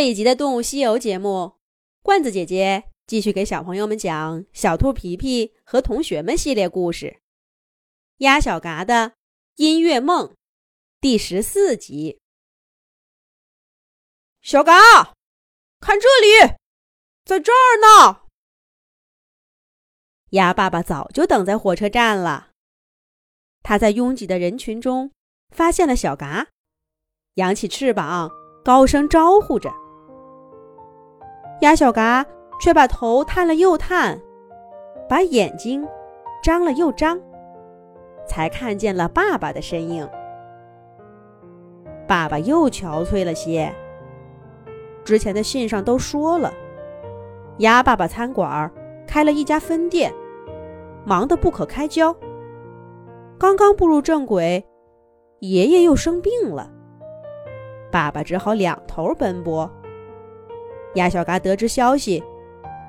[0.00, 1.56] 这一集的《动物西游》节目，
[2.02, 7.06] 罐子姐姐继续给小朋友们讲《小兔皮皮和同学们》系列故事，
[8.16, 9.12] 《鸭小嘎的
[9.56, 10.28] 音乐梦》
[11.02, 12.18] 第十四集。
[14.40, 14.72] 小嘎，
[15.80, 16.54] 看这里，
[17.26, 18.22] 在这儿呢！
[20.30, 22.52] 鸭爸爸早就等在火车站了，
[23.62, 25.12] 他在拥挤的人群中
[25.50, 26.48] 发现了小嘎，
[27.34, 28.30] 扬起翅膀，
[28.64, 29.70] 高声招呼着。
[31.60, 32.24] 鸭小嘎
[32.60, 34.18] 却把头探了又探，
[35.08, 35.86] 把眼睛
[36.42, 37.20] 张了又张，
[38.26, 40.08] 才看见了爸爸的身影。
[42.06, 43.72] 爸爸又憔悴了些。
[45.04, 46.52] 之前的信上都说了，
[47.58, 48.70] 鸭爸爸餐馆
[49.06, 50.12] 开了一家分店，
[51.04, 52.14] 忙得不可开交。
[53.38, 54.64] 刚刚步入正轨，
[55.40, 56.70] 爷爷又生病了，
[57.90, 59.70] 爸爸只好两头奔波。
[60.94, 62.22] 鸭小嘎得知消息，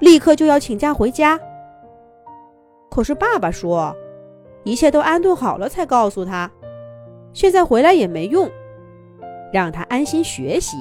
[0.00, 1.38] 立刻就要请假回家。
[2.90, 3.94] 可是爸爸说，
[4.64, 6.50] 一切都安顿好了才告诉他，
[7.32, 8.50] 现在回来也没用，
[9.52, 10.76] 让他安心学习。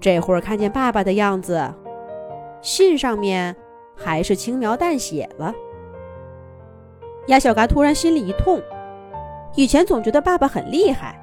[0.00, 1.72] 这会儿看见爸爸的样子，
[2.62, 3.54] 信上面
[3.96, 5.54] 还是轻描淡写了。
[7.26, 8.60] 鸭小嘎突然心里一痛，
[9.54, 11.20] 以前总觉得爸爸很厉害，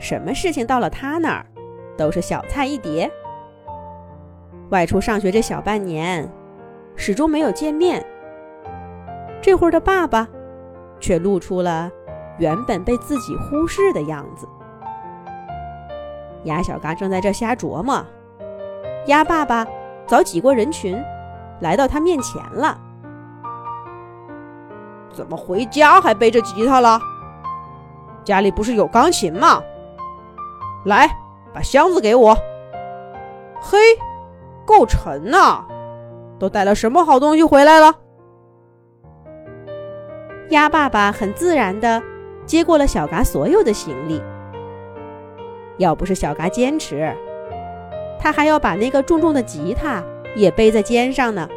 [0.00, 1.46] 什么事情到了他那儿。
[1.98, 3.10] 都是小菜一碟。
[4.70, 6.30] 外出上学这小半年，
[6.94, 8.04] 始终没有见面。
[9.42, 10.26] 这会儿的爸爸，
[11.00, 11.90] 却露出了
[12.38, 14.48] 原本被自己忽视的样子。
[16.44, 18.04] 鸭小嘎正在这瞎琢磨，
[19.06, 19.66] 鸭爸爸
[20.06, 21.02] 早挤过人群，
[21.60, 22.78] 来到他面前了。
[25.10, 27.00] 怎么回家还背着吉他了？
[28.22, 29.60] 家里不是有钢琴吗？
[30.84, 31.08] 来。
[31.58, 32.38] 把箱子给我。
[33.60, 33.78] 嘿，
[34.64, 35.64] 够沉呐！
[36.38, 37.92] 都带了什么好东西回来了？
[40.50, 42.00] 鸭爸爸很自然的
[42.46, 44.22] 接过了小嘎所有的行李。
[45.78, 47.12] 要不是小嘎坚持，
[48.20, 50.00] 他还要把那个重重的吉他
[50.36, 51.48] 也背在肩上呢。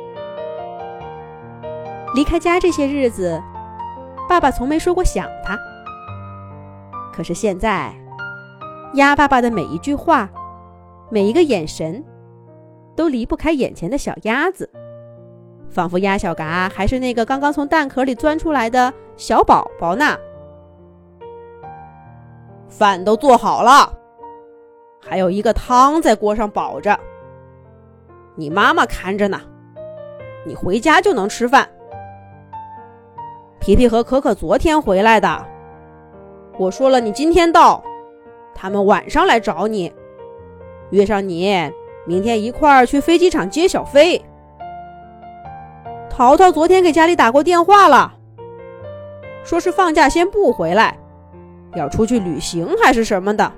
[2.16, 3.40] 离开家这些日子，
[4.28, 5.56] 爸爸从没说过想他。
[7.13, 7.94] 可是现在。
[8.96, 10.29] 鸭爸爸的每一句话，
[11.09, 12.03] 每一个眼神，
[12.96, 14.69] 都离不开眼前的小鸭子，
[15.69, 20.18] 仿佛鸭小嘎还是那个刚刚从蛋壳里钻出来的小宝宝呢。
[22.68, 23.94] 饭都做好了，
[25.02, 27.00] 还有一个汤在锅上保着。
[28.35, 29.40] 你妈妈看着呢，
[30.46, 31.68] 你回家就能吃饭。
[33.59, 35.46] 皮皮和可可昨天回来的，
[36.58, 37.81] 我说了，你今天到。
[38.53, 39.91] 他们晚上来找你，
[40.91, 41.72] 约上你
[42.06, 44.23] 明天一块儿去飞机场接小飞。
[46.09, 48.13] 淘淘昨天给家里打过电话了，
[49.44, 50.97] 说是放假先不回来，
[51.75, 53.51] 要出去旅行还是什么的。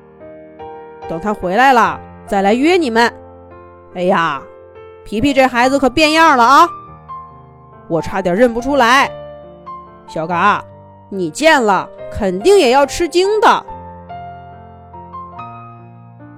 [1.10, 3.12] 等他回来了再来约你们。
[3.96, 4.42] 哎呀，
[5.04, 6.68] 皮皮这孩子可变样了啊！
[7.90, 9.12] 我差点认不出来。
[10.08, 10.64] 小嘎，
[11.10, 13.66] 你见了肯定也要吃惊的。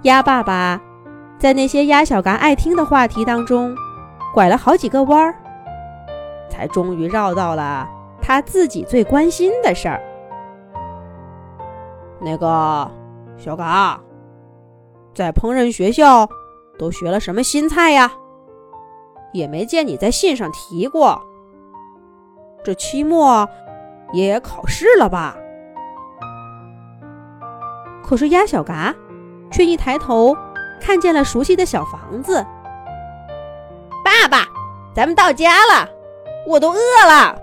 [0.05, 0.79] 鸭爸爸
[1.39, 3.75] 在那些鸭小嘎爱听的话题当中，
[4.35, 5.33] 拐了好几个弯儿，
[6.47, 7.89] 才终于绕到了
[8.21, 9.99] 他自己最关心的事儿。
[12.21, 12.87] 那个
[13.35, 13.99] 小嘎，
[15.15, 16.29] 在烹饪学校
[16.77, 18.11] 都学了什么新菜呀？
[19.33, 21.19] 也没见你在信上提过。
[22.63, 23.49] 这期末
[24.13, 25.35] 也考试了吧？
[28.03, 28.93] 可是鸭小嘎。
[29.51, 30.35] 却一抬头，
[30.79, 32.45] 看见了熟悉的小房子。
[34.03, 34.47] 爸爸，
[34.93, 35.89] 咱们到家了，
[36.47, 37.41] 我都饿了。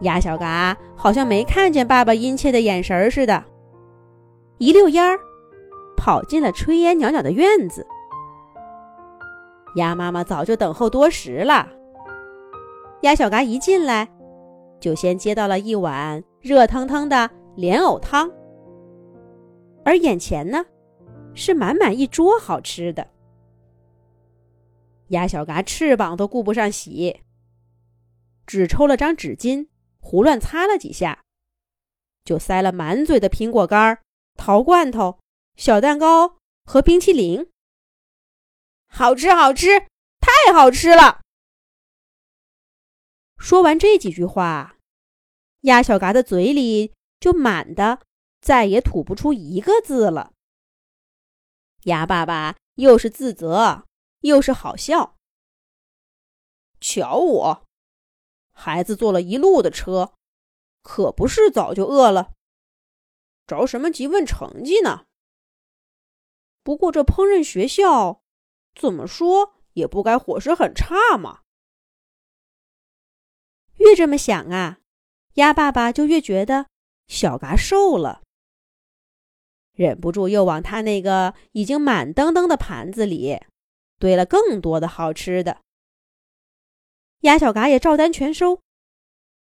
[0.00, 3.44] 鸭小嘎好像没看见爸爸殷切的眼神似的，
[4.58, 5.18] 一溜烟儿
[5.96, 7.86] 跑进了炊烟袅袅的院子。
[9.76, 11.68] 鸭妈妈早就等候多时了。
[13.02, 14.08] 鸭小嘎一进来，
[14.80, 18.30] 就先接到了一碗热腾腾的莲藕汤，
[19.84, 20.64] 而眼前呢。
[21.34, 23.10] 是满满一桌好吃的，
[25.08, 27.20] 鸭小嘎翅膀都顾不上洗，
[28.46, 29.68] 只抽了张纸巾
[30.00, 31.22] 胡乱擦了几下，
[32.24, 33.98] 就塞了满嘴的苹果干、
[34.36, 35.18] 桃罐头、
[35.56, 37.50] 小蛋糕和冰淇淋。
[38.88, 39.86] 好吃，好吃，
[40.20, 41.20] 太好吃了！
[43.38, 44.76] 说完这几句话，
[45.62, 48.00] 鸭小嘎的嘴里就满的，
[48.40, 50.32] 再也吐不出一个字了。
[51.84, 53.86] 鸭爸爸又是自责
[54.20, 55.16] 又是好笑。
[56.80, 57.66] 瞧我，
[58.52, 60.14] 孩子坐了一路的车，
[60.82, 62.34] 可不是早就饿了，
[63.46, 65.06] 着什么急问成绩呢？
[66.62, 68.22] 不过这烹饪学校，
[68.74, 71.42] 怎么说也不该伙食很差嘛。
[73.76, 74.78] 越这么想啊，
[75.34, 76.66] 鸭爸爸就越觉得
[77.08, 78.22] 小嘎瘦了，
[79.72, 83.40] 忍不住又往他那个已经满登登的盘子里
[83.98, 85.62] 堆了更多的好吃的。
[87.20, 88.60] 鸭小嘎也照单全收，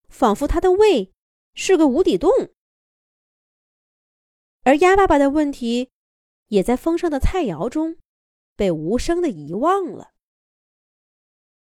[0.09, 1.13] 仿佛他的胃
[1.55, 2.31] 是个无底洞，
[4.63, 5.91] 而鸭爸爸的问题
[6.49, 7.97] 也在丰盛的菜肴中
[8.57, 10.11] 被无声的遗忘了。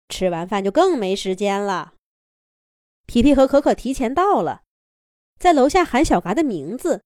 [0.09, 1.93] 吃完饭就更没时间了。
[3.05, 4.63] 皮皮和可可提前到了，
[5.37, 7.03] 在楼下喊小嘎的名字。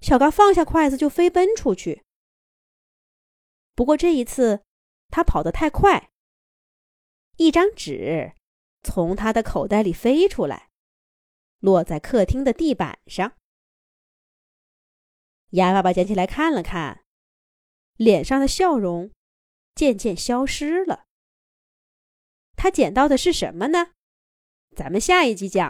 [0.00, 2.04] 小嘎放下筷子就飞奔出去。
[3.74, 4.64] 不过这一次，
[5.08, 6.10] 他跑得太快，
[7.36, 8.34] 一张纸
[8.82, 10.70] 从他的口袋里飞出来，
[11.58, 13.36] 落在客厅的地板上。
[15.50, 17.04] 鸭爸爸捡起来看了看，
[17.96, 19.10] 脸上的笑容
[19.74, 21.06] 渐渐消失了。
[22.54, 23.94] 他捡到的是什么呢？
[24.76, 25.68] 咱们下一集讲。